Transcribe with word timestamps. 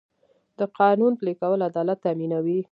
د 0.59 0.61
قانون 0.79 1.11
پلي 1.19 1.33
کول 1.41 1.59
عدالت 1.69 1.97
تامینوي. 2.05 2.59